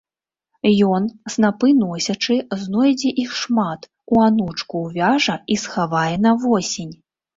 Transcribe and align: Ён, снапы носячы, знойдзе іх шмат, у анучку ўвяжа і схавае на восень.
Ён, 0.93 1.03
снапы 1.33 1.69
носячы, 1.81 2.37
знойдзе 2.63 3.09
іх 3.25 3.37
шмат, 3.41 3.85
у 4.15 4.25
анучку 4.29 4.75
ўвяжа 4.87 5.35
і 5.57 5.59
схавае 5.65 6.15
на 6.27 6.31
восень. 6.47 6.93